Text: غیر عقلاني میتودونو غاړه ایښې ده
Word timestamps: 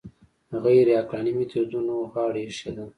غیر 0.63 0.87
عقلاني 1.01 1.31
میتودونو 1.37 1.95
غاړه 2.13 2.39
ایښې 2.45 2.71
ده 2.75 2.85